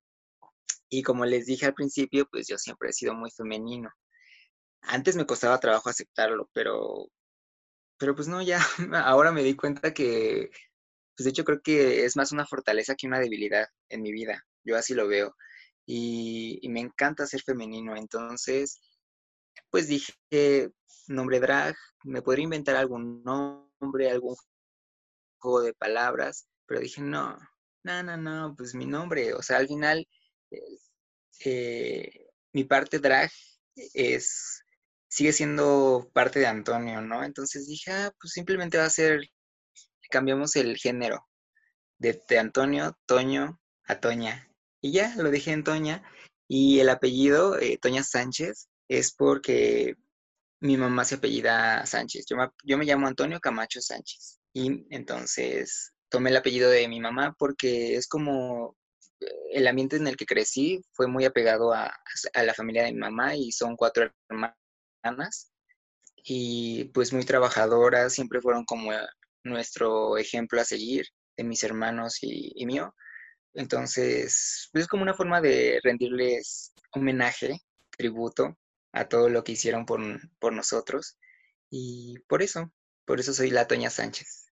[0.89, 3.91] Y como les dije al principio, pues yo siempre he sido muy femenino.
[4.83, 7.09] Antes me costaba trabajo aceptarlo, pero,
[7.99, 8.61] pero pues no, ya,
[9.05, 10.51] ahora me di cuenta que,
[11.17, 14.45] pues de hecho creo que es más una fortaleza que una debilidad en mi vida.
[14.65, 15.35] Yo así lo veo.
[15.87, 17.97] Y, me encanta ser femenino.
[17.97, 18.81] Entonces,
[19.71, 20.71] pues dije,
[21.09, 24.37] nombre drag, me podría inventar algún nombre, algún
[25.39, 27.39] juego de palabras, pero dije, no,
[27.85, 30.07] no, no, no, pues mi nombre, o sea, al final,
[31.45, 33.31] eh, mi parte drag
[33.95, 34.63] es,
[35.09, 37.25] sigue siendo parte de Antonio, ¿no?
[37.25, 39.21] Entonces dije, ah, pues simplemente va a ser,
[40.11, 41.27] cambiamos el género
[41.99, 44.49] de, Antonio, Toño a Toña.
[44.81, 46.03] Y ya, lo dejé en Toña.
[46.49, 49.97] Y el apellido, eh, Toña Sánchez, es porque
[50.61, 52.27] mi mamá se apellida Sánchez.
[52.29, 54.41] Yo me, yo me llamo Antonio Camacho Sánchez.
[54.55, 58.77] Y entonces tomé el apellido de mi mamá porque es como
[59.51, 61.93] el ambiente en el que crecí fue muy apegado a,
[62.35, 64.11] la familia de mi mamá y son cuatro
[65.09, 65.53] hermanas
[66.17, 68.93] y pues muy trabajadoras, siempre fueron como
[69.45, 72.95] nuestro ejemplo a seguir de mis hermanos y, y mío.
[73.55, 77.61] Entonces, pues es como una forma de rendirles homenaje,
[77.97, 78.57] tributo
[78.93, 80.01] a todo lo que hicieron por,
[80.39, 81.19] por nosotros.
[81.71, 82.73] Y por eso,
[83.05, 84.53] por eso soy la Toña Sánchez.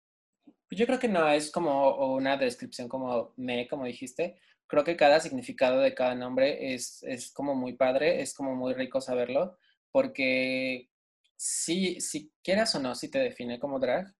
[0.68, 4.40] Pues yo creo que no es como una descripción como me, como dijiste.
[4.68, 8.74] Creo que cada significado de cada nombre es, es como muy padre, es como muy
[8.74, 9.58] rico saberlo,
[9.94, 10.90] porque
[11.38, 14.14] si, si quieras o no, si te define como drag,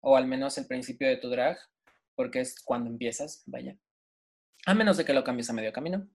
[0.00, 1.58] o al menos el principio de tu drag,
[2.14, 3.76] porque es cuando empiezas, vaya.
[4.66, 6.08] A menos de que lo cambies a medio camino.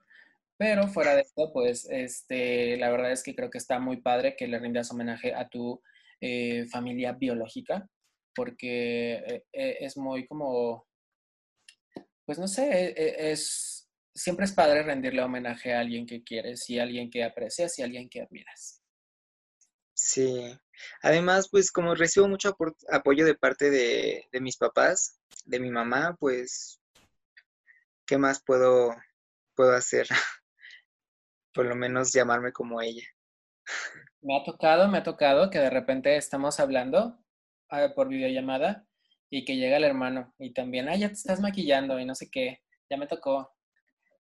[0.57, 4.35] Pero fuera de esto, pues, este, la verdad es que creo que está muy padre
[4.37, 5.81] que le rindas homenaje a tu
[6.21, 7.89] eh, familia biológica,
[8.33, 10.87] porque eh, eh, es muy como,
[12.25, 12.93] pues no sé,
[13.31, 17.77] es, siempre es padre rendirle homenaje a alguien que quieres y a alguien que aprecias
[17.77, 18.80] y a alguien que admiras.
[20.03, 20.57] Sí,
[21.03, 22.57] además, pues como recibo mucho
[22.91, 26.81] apoyo de parte de, de mis papás, de mi mamá, pues,
[28.07, 28.95] ¿qué más puedo,
[29.53, 30.07] puedo hacer?
[31.53, 33.03] por lo menos llamarme como ella.
[34.21, 37.19] Me ha tocado, me ha tocado que de repente estamos hablando
[37.69, 38.87] ah, por videollamada
[39.29, 42.31] y que llega el hermano y también, ah, ya te estás maquillando y no sé
[42.31, 43.53] qué, ya me tocó.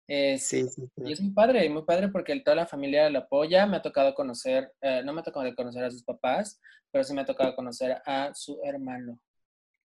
[0.07, 0.89] Sí, sí, sí.
[0.97, 3.65] Y es muy padre, muy padre porque toda la familia lo apoya.
[3.65, 6.59] Me ha tocado conocer, eh, no me ha tocado conocer a sus papás,
[6.91, 9.19] pero sí me ha tocado conocer a su hermano.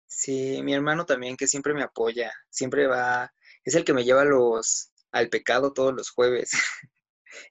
[0.07, 3.33] Sí, mi hermano también, que siempre me apoya, siempre va,
[3.65, 6.51] es el que me lleva los, al pecado todos los jueves.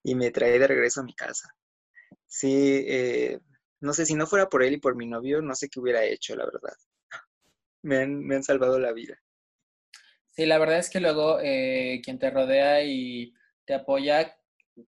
[0.04, 1.50] y me trae de regreso a mi casa.
[2.28, 3.40] Sí, eh,
[3.80, 6.04] no sé, si no fuera por él y por mi novio, no sé qué hubiera
[6.04, 6.76] hecho, la verdad.
[7.82, 9.22] Me han, salvado la vida.
[10.36, 13.34] Sí, la verdad es que luego eh, quien te rodea y
[13.66, 14.38] te apoya,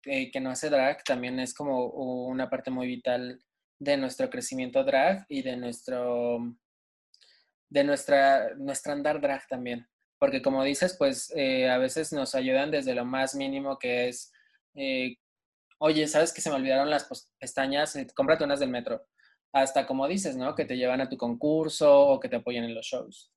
[0.05, 3.41] eh, que no hace drag, también es como una parte muy vital
[3.79, 6.39] de nuestro crecimiento drag y de nuestro
[7.69, 9.87] de nuestra, nuestra andar drag también.
[10.19, 14.33] Porque como dices, pues a veces nos ayudan desde lo más mínimo que es
[14.77, 15.17] eh,
[15.79, 17.97] oye, ¿sabes que se me olvidaron las pestañas?
[17.97, 19.07] Eh, cómprate unas del metro.
[19.53, 20.55] Hasta como dices, ¿no?
[20.55, 23.33] Que te llevan a tu concurso o que te apoyan en los shows.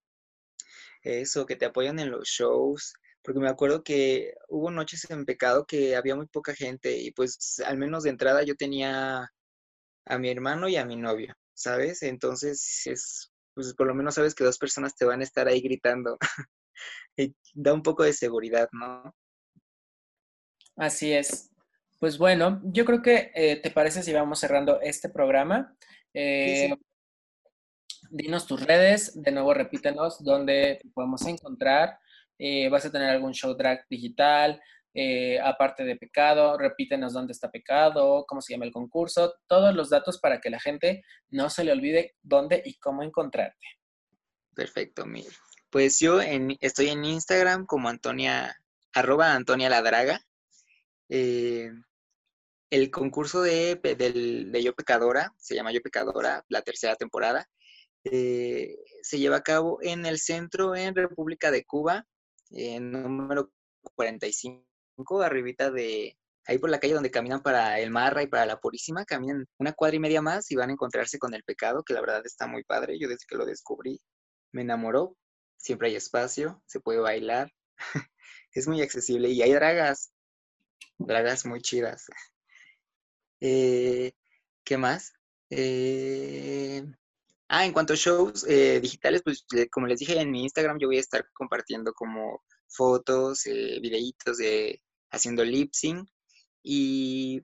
[1.01, 2.93] Eso, que te apoyan en los shows.
[3.21, 7.61] Porque me acuerdo que hubo noches en pecado que había muy poca gente y pues
[7.65, 9.29] al menos de entrada yo tenía
[10.05, 12.01] a mi hermano y a mi novio, ¿sabes?
[12.01, 15.61] Entonces es, pues por lo menos sabes que dos personas te van a estar ahí
[15.61, 16.17] gritando.
[17.17, 19.13] y da un poco de seguridad, ¿no?
[20.77, 21.51] Así es.
[21.99, 25.75] Pues bueno, yo creo que eh, te parece si vamos cerrando este programa.
[26.13, 26.73] Eh,
[28.09, 31.99] dinos tus redes, de nuevo repítenos dónde podemos encontrar.
[32.37, 34.61] Eh, ¿Vas a tener algún show drag digital?
[35.41, 40.19] aparte de Pecado, repítenos dónde está Pecado, cómo se llama el concurso, todos los datos
[40.19, 43.65] para que la gente no se le olvide dónde y cómo encontrarte.
[44.53, 45.29] Perfecto, mira.
[45.69, 48.59] Pues yo estoy en Instagram como Antonia,
[48.91, 50.19] arroba Antonia Ladraga.
[51.09, 51.71] Eh,
[52.71, 57.47] el concurso de, de, Yo Pecadora, se llama Yo Pecadora, la tercera temporada,
[58.03, 62.05] eh, se lleva a cabo en el centro en República de Cuba,
[62.51, 63.51] en número
[63.95, 64.63] 45,
[65.21, 69.05] arribita de, ahí por la calle donde caminan para el Marra y para la Purísima,
[69.05, 72.01] caminan una cuadra y media más y van a encontrarse con el pecado, que la
[72.01, 72.97] verdad está muy padre.
[72.99, 74.01] Yo desde que lo descubrí
[74.51, 75.15] me enamoró.
[75.57, 77.51] Siempre hay espacio, se puede bailar,
[78.53, 80.11] es muy accesible y hay dragas,
[80.97, 82.05] dragas muy chidas.
[83.41, 84.13] Eh,
[84.63, 85.13] ¿Qué más?
[85.49, 86.83] Eh,
[87.49, 90.87] ah, en cuanto a shows eh, digitales, pues como les dije en mi Instagram, yo
[90.87, 94.81] voy a estar compartiendo como fotos, videitos de
[95.11, 96.07] haciendo lip sync
[96.63, 97.41] y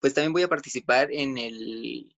[0.00, 2.12] pues también voy a participar en el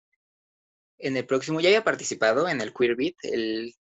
[1.03, 3.75] en el próximo, ya había participado en el Queer Beat, el,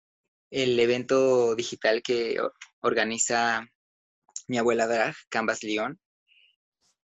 [0.50, 2.36] el evento digital que
[2.80, 3.66] organiza
[4.48, 6.00] mi abuela drag, Canvas León.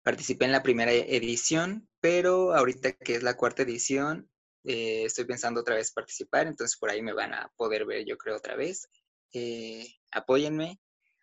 [0.04, 4.30] Participé en la primera edición, pero ahorita que es la cuarta edición,
[4.68, 8.18] eh, estoy pensando otra vez participar, entonces por ahí me van a poder ver, yo
[8.18, 8.90] creo, otra vez.
[9.34, 10.78] Eh, apóyenme.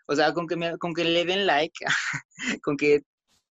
[0.06, 1.84] O sea, con que, me, con que le den like,
[2.62, 3.02] con que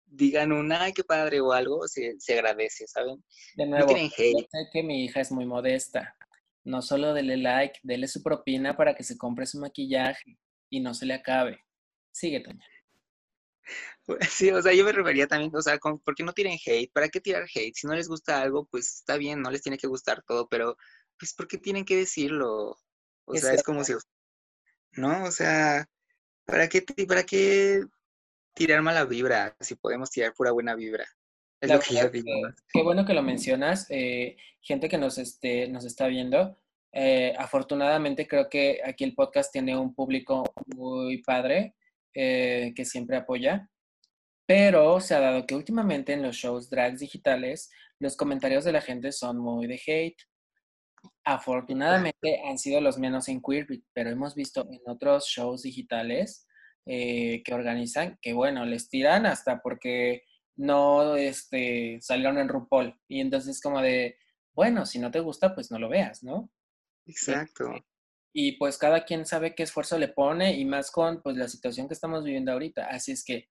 [0.05, 3.21] digan una, ay, qué padre o algo, se, agradece, ¿saben?
[3.55, 6.15] De nuevo, no sé que mi hija es muy modesta.
[6.63, 10.37] No solo dele like, dele su propina para que se compre su maquillaje
[10.69, 11.59] y no se le acabe.
[12.11, 12.65] Sigue, Toña.
[14.31, 16.91] Sí, o sea, yo me refería también, o sea, ¿por qué no tienen hate?
[16.91, 17.75] ¿Para qué tirar hate?
[17.75, 20.77] Si no les gusta algo, pues está bien, no les tiene que gustar todo, pero
[21.17, 22.77] pues ¿por qué tienen que decirlo?
[23.25, 23.93] O sea, es como si,
[24.93, 25.23] ¿no?
[25.23, 25.87] O sea,
[26.45, 27.81] ¿para qué, para qué
[28.53, 31.05] tirar mala vibra si podemos tirar pura buena vibra?
[31.61, 32.27] Es lo que yo digo.
[32.73, 33.85] Qué bueno que lo mencionas.
[33.89, 36.57] Eh, gente que nos, este, nos está viendo,
[36.91, 40.43] eh, afortunadamente creo que aquí el podcast tiene un público
[40.75, 41.75] muy padre
[42.13, 43.69] eh, que siempre apoya.
[44.51, 48.81] Pero se ha dado que últimamente en los shows drags digitales los comentarios de la
[48.81, 50.21] gente son muy de hate.
[51.23, 56.49] Afortunadamente han sido los menos en Queerbit, pero hemos visto en otros shows digitales
[56.85, 60.23] eh, que organizan que, bueno, les tiran hasta porque
[60.57, 62.99] no este, salieron en RuPaul.
[63.07, 64.17] Y entonces como de,
[64.53, 66.51] bueno, si no te gusta, pues no lo veas, ¿no?
[67.05, 67.73] Exacto.
[68.33, 71.87] Y pues cada quien sabe qué esfuerzo le pone y más con pues la situación
[71.87, 72.87] que estamos viviendo ahorita.
[72.87, 73.47] Así es que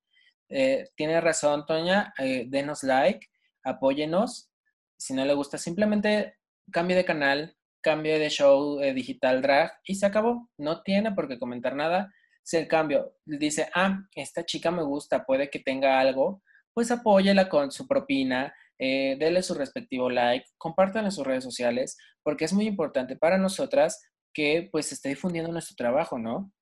[0.51, 3.27] eh, tiene razón, Toña, eh, denos like,
[3.65, 4.51] apóyenos.
[4.99, 6.37] Si no le gusta, simplemente
[6.71, 10.49] cambie de canal, cambie de show eh, digital drag y se acabó.
[10.59, 12.13] No tiene por qué comentar nada.
[12.43, 16.43] Si el cambio dice, ah, esta chica me gusta, puede que tenga algo,
[16.75, 21.99] pues apóyela con su propina, eh, dele su respectivo like, compártanla en sus redes sociales,
[22.23, 26.53] porque es muy importante para nosotras que pues esté difundiendo nuestro trabajo, ¿no?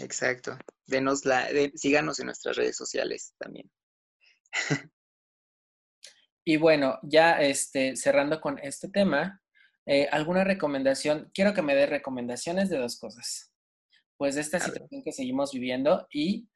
[0.00, 0.58] Exacto.
[0.86, 3.70] Denos la, síganos en nuestras redes sociales también.
[6.44, 9.42] y bueno, ya este, cerrando con este tema,
[9.86, 11.30] eh, ¿alguna recomendación?
[11.34, 13.52] Quiero que me dé recomendaciones de dos cosas.
[14.16, 16.48] Pues de esta situación que seguimos viviendo y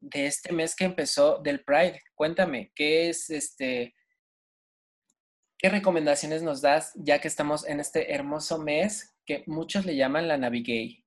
[0.00, 2.00] de este mes que empezó del Pride.
[2.14, 3.94] Cuéntame, ¿qué es este?
[5.58, 10.28] ¿Qué recomendaciones nos das ya que estamos en este hermoso mes que muchos le llaman
[10.28, 11.04] la Navigay?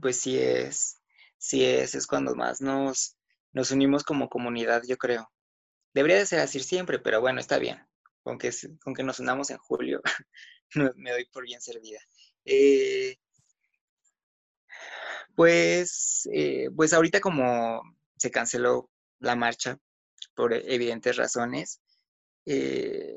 [0.00, 1.00] Pues sí es,
[1.38, 3.16] sí es, es cuando más nos,
[3.52, 5.30] nos unimos como comunidad, yo creo.
[5.94, 7.78] Debería de ser así siempre, pero bueno, está bien.
[8.22, 8.50] Con que,
[8.82, 10.02] con que nos unamos en julio,
[10.96, 12.00] me doy por bien servida.
[12.44, 13.16] Eh,
[15.34, 17.82] pues, eh, pues ahorita como
[18.16, 19.78] se canceló la marcha
[20.34, 21.80] por evidentes razones,
[22.46, 23.14] eh,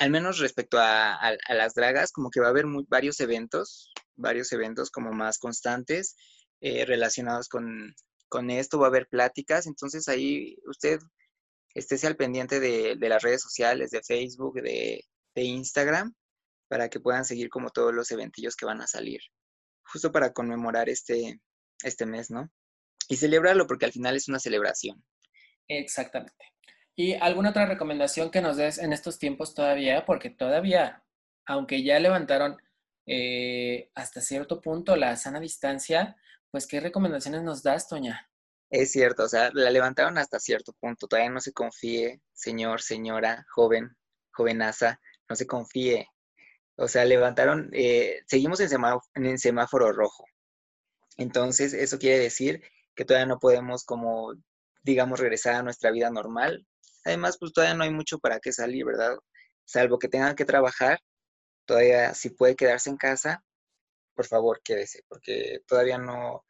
[0.00, 4.90] al menos respecto a, las dragas, como que va a haber varios eventos, varios eventos
[4.90, 6.16] como más constantes
[6.60, 7.94] eh, relacionados con,
[8.50, 10.98] esto, va a haber pláticas, entonces ahí usted
[11.74, 16.14] estése al pendiente de, las redes sociales, de Facebook, de, de Instagram,
[16.68, 19.20] para que puedan seguir como todos los eventillos que van a salir
[19.84, 21.40] justo para conmemorar este,
[21.82, 22.50] este mes, ¿no?
[23.08, 25.04] Y celebrarlo porque al final es una celebración.
[25.68, 26.44] Exactamente.
[27.00, 30.04] ¿Y alguna otra recomendación que nos des en estos tiempos todavía?
[30.04, 31.02] Porque todavía,
[31.46, 32.58] aunque ya levantaron
[33.06, 36.18] eh, hasta cierto punto la sana distancia,
[36.50, 38.28] pues ¿qué recomendaciones nos das, Toña?
[38.68, 41.08] Es cierto, o sea, la levantaron hasta cierto punto.
[41.08, 43.96] Todavía no se confíe, señor, señora, joven,
[44.30, 46.06] jovenaza, no se confíe.
[46.76, 48.68] O sea, levantaron, eh, seguimos en
[49.14, 50.26] en el semáforo rojo.
[51.16, 52.62] Entonces, eso quiere decir
[52.94, 54.34] que todavía no podemos como,
[54.82, 56.66] digamos, regresar a nuestra vida normal.
[57.04, 59.16] Además, pues todavía no hay mucho para qué salir, ¿verdad?
[59.64, 61.00] Salvo que tengan que trabajar,
[61.66, 63.44] todavía si puede quedarse en casa,
[64.14, 66.44] por favor, quédese, porque todavía no,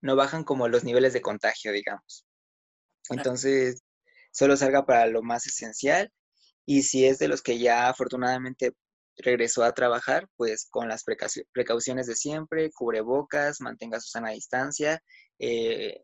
[0.00, 2.24] no bajan como los niveles de contagio, digamos.
[3.10, 3.82] Entonces,
[4.30, 6.12] solo salga para lo más esencial
[6.66, 8.72] y si es de los que ya afortunadamente
[9.16, 11.04] regresó a trabajar, pues con las
[11.52, 15.02] precauciones de siempre, cubrebocas, mantenga su sana distancia,
[15.38, 16.02] eh,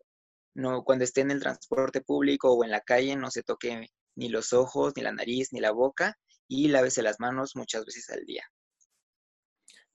[0.55, 4.29] no, cuando esté en el transporte público o en la calle no se toque ni
[4.29, 6.17] los ojos, ni la nariz, ni la boca
[6.49, 8.45] y lávese las manos muchas veces al día.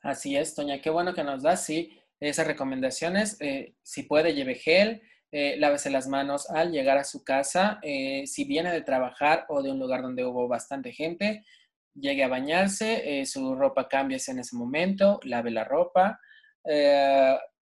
[0.01, 3.37] Así es, Toña, qué bueno que nos da, sí, esas recomendaciones.
[3.39, 5.01] Eh, si puede, lleve gel,
[5.31, 7.79] eh, lávese las manos al llegar a su casa.
[7.81, 11.45] Eh, si viene de trabajar o de un lugar donde hubo bastante gente,
[11.93, 16.17] llegue a bañarse, su ropa cámbiese en ese momento, lave la ropa,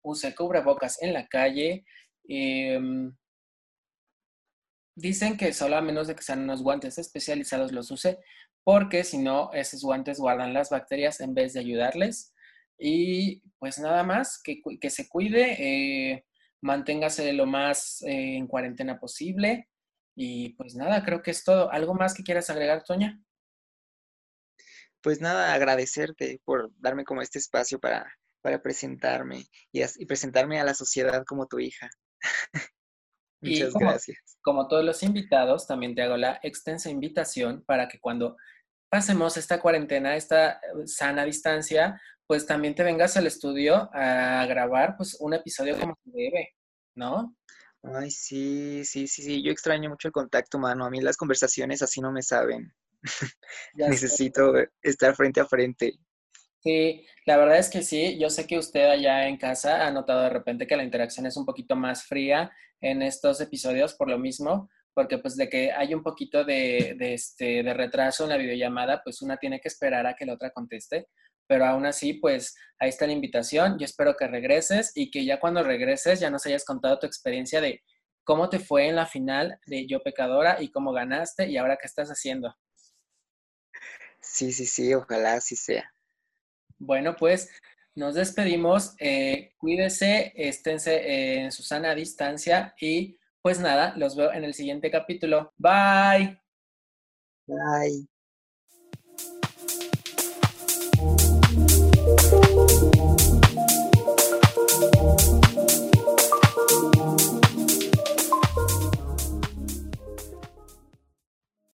[0.03, 1.83] use cubrebocas en la calle.
[2.31, 3.11] Em,
[4.95, 8.19] dicen que solo a menos de que sean unos guantes especializados los use,
[8.63, 12.33] porque si no, esos guantes guardan las bacterias en vez de ayudarles.
[12.77, 15.55] Y pues nada más, que, que se cuide,
[16.13, 16.25] eh,
[16.61, 19.67] manténgase lo más eh, en cuarentena posible.
[20.15, 21.71] Y pues nada, creo que es todo.
[21.71, 23.19] ¿Algo más que quieras agregar, Toña?
[25.01, 30.65] Pues nada, agradecerte por darme como este espacio para, para presentarme y, y presentarme a
[30.65, 31.89] la sociedad como tu hija.
[33.41, 34.17] Muchas gracias.
[34.41, 38.35] Como todos los invitados, también te hago la extensa invitación para que cuando
[38.89, 44.95] pasemos esta cuarentena, esta eh, sana distancia, pues también te vengas al estudio a grabar
[44.97, 46.55] pues un episodio como se debe,
[46.95, 47.35] ¿no?
[47.83, 49.43] Ay, sí, sí, sí, sí.
[49.43, 50.85] Yo extraño mucho el contacto mano.
[50.85, 52.73] A mí las conversaciones así no me saben.
[53.73, 55.93] Necesito estar frente a frente.
[56.61, 58.17] Sí, la verdad es que sí.
[58.19, 61.37] Yo sé que usted allá en casa ha notado de repente que la interacción es
[61.37, 62.51] un poquito más fría
[62.81, 67.13] en estos episodios por lo mismo, porque pues de que hay un poquito de, de,
[67.13, 70.51] este, de retraso en la videollamada, pues una tiene que esperar a que la otra
[70.51, 71.07] conteste
[71.49, 73.79] pero aún así, pues ahí está la invitación.
[73.79, 77.59] Yo espero que regreses y que ya cuando regreses ya nos hayas contado tu experiencia
[77.59, 77.81] de
[78.23, 81.87] cómo te fue en la final de Yo Pecadora y cómo ganaste y ahora qué
[81.87, 82.55] estás haciendo.
[84.21, 85.91] Sí, sí, sí, ojalá así sea.
[86.79, 87.49] Bueno, pues
[87.95, 88.95] nos despedimos.
[88.99, 94.89] Eh, cuídese, esténse en su sana distancia y pues nada, los veo en el siguiente
[94.89, 95.53] capítulo.
[95.57, 96.39] Bye.
[97.47, 98.07] Bye.